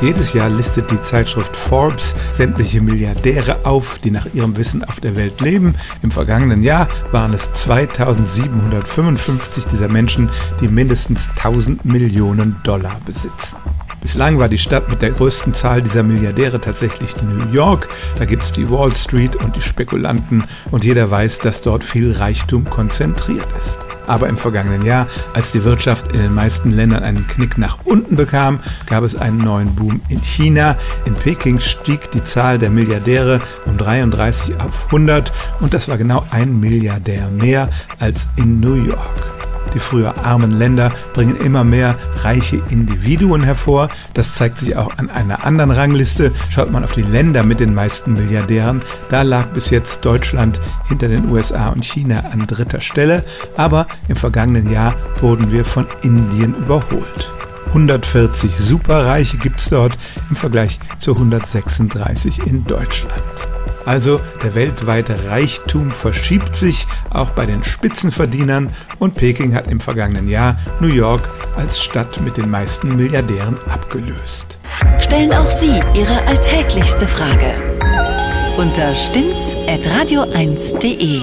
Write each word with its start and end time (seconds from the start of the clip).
Jedes 0.00 0.32
Jahr 0.32 0.48
listet 0.48 0.92
die 0.92 1.02
Zeitschrift 1.02 1.56
Forbes 1.56 2.14
sämtliche 2.32 2.80
Milliardäre 2.80 3.66
auf, 3.66 3.98
die 3.98 4.12
nach 4.12 4.32
ihrem 4.32 4.56
Wissen 4.56 4.84
auf 4.84 5.00
der 5.00 5.16
Welt 5.16 5.40
leben. 5.40 5.74
Im 6.02 6.12
vergangenen 6.12 6.62
Jahr 6.62 6.88
waren 7.10 7.34
es 7.34 7.52
2755 7.52 9.64
dieser 9.64 9.88
Menschen, 9.88 10.30
die 10.60 10.68
mindestens 10.68 11.30
1000 11.30 11.84
Millionen 11.84 12.60
Dollar 12.62 13.00
besitzen. 13.04 13.56
Bislang 14.00 14.38
war 14.38 14.48
die 14.48 14.58
Stadt 14.58 14.88
mit 14.88 15.02
der 15.02 15.10
größten 15.10 15.54
Zahl 15.54 15.82
dieser 15.82 16.04
Milliardäre 16.04 16.60
tatsächlich 16.60 17.20
New 17.20 17.50
York. 17.50 17.88
Da 18.18 18.24
gibt 18.24 18.44
es 18.44 18.52
die 18.52 18.70
Wall 18.70 18.94
Street 18.94 19.34
und 19.34 19.56
die 19.56 19.62
Spekulanten 19.62 20.44
und 20.70 20.84
jeder 20.84 21.10
weiß, 21.10 21.40
dass 21.40 21.62
dort 21.62 21.82
viel 21.82 22.12
Reichtum 22.12 22.70
konzentriert 22.70 23.48
ist. 23.58 23.80
Aber 24.08 24.28
im 24.28 24.36
vergangenen 24.36 24.84
Jahr, 24.84 25.06
als 25.34 25.52
die 25.52 25.62
Wirtschaft 25.62 26.10
in 26.12 26.18
den 26.18 26.34
meisten 26.34 26.72
Ländern 26.72 27.04
einen 27.04 27.26
Knick 27.28 27.58
nach 27.58 27.78
unten 27.84 28.16
bekam, 28.16 28.58
gab 28.86 29.04
es 29.04 29.14
einen 29.14 29.38
neuen 29.38 29.76
Boom 29.76 30.00
in 30.08 30.20
China. 30.22 30.76
In 31.04 31.14
Peking 31.14 31.60
stieg 31.60 32.10
die 32.10 32.24
Zahl 32.24 32.58
der 32.58 32.70
Milliardäre 32.70 33.40
um 33.66 33.78
33 33.78 34.60
auf 34.60 34.86
100 34.86 35.30
und 35.60 35.74
das 35.74 35.88
war 35.88 35.98
genau 35.98 36.26
ein 36.30 36.58
Milliardär 36.58 37.28
mehr 37.28 37.70
als 38.00 38.26
in 38.36 38.58
New 38.58 38.74
York. 38.74 39.37
Die 39.74 39.78
früher 39.78 40.24
armen 40.24 40.50
Länder 40.50 40.92
bringen 41.12 41.36
immer 41.36 41.64
mehr 41.64 41.96
reiche 42.22 42.62
Individuen 42.68 43.42
hervor. 43.42 43.88
Das 44.14 44.34
zeigt 44.34 44.58
sich 44.58 44.76
auch 44.76 44.96
an 44.96 45.10
einer 45.10 45.44
anderen 45.44 45.70
Rangliste. 45.70 46.32
Schaut 46.50 46.70
man 46.70 46.84
auf 46.84 46.92
die 46.92 47.02
Länder 47.02 47.42
mit 47.42 47.60
den 47.60 47.74
meisten 47.74 48.14
Milliardären, 48.14 48.82
da 49.10 49.22
lag 49.22 49.46
bis 49.48 49.70
jetzt 49.70 50.04
Deutschland 50.04 50.60
hinter 50.88 51.08
den 51.08 51.30
USA 51.30 51.68
und 51.68 51.84
China 51.84 52.24
an 52.30 52.46
dritter 52.46 52.80
Stelle. 52.80 53.24
Aber 53.56 53.86
im 54.08 54.16
vergangenen 54.16 54.70
Jahr 54.70 54.94
wurden 55.20 55.50
wir 55.50 55.64
von 55.64 55.86
Indien 56.02 56.54
überholt. 56.54 57.32
140 57.68 58.56
Superreiche 58.56 59.36
gibt 59.36 59.60
es 59.60 59.68
dort 59.68 59.98
im 60.30 60.36
Vergleich 60.36 60.80
zu 60.98 61.12
136 61.12 62.46
in 62.46 62.64
Deutschland. 62.64 63.22
Also 63.88 64.20
der 64.42 64.54
weltweite 64.54 65.30
Reichtum 65.30 65.92
verschiebt 65.92 66.54
sich 66.54 66.86
auch 67.08 67.30
bei 67.30 67.46
den 67.46 67.64
Spitzenverdienern 67.64 68.74
und 68.98 69.14
Peking 69.14 69.54
hat 69.54 69.66
im 69.66 69.80
vergangenen 69.80 70.28
Jahr 70.28 70.58
New 70.78 70.92
York 70.92 71.30
als 71.56 71.82
Stadt 71.82 72.20
mit 72.20 72.36
den 72.36 72.50
meisten 72.50 72.96
Milliardären 72.96 73.56
abgelöst. 73.66 74.58
Stellen 74.98 75.32
auch 75.32 75.46
Sie 75.46 75.80
Ihre 75.94 76.22
alltäglichste 76.26 77.08
Frage 77.08 77.54
unter 78.58 78.94
stimmtz.radio1.de. 78.94 81.22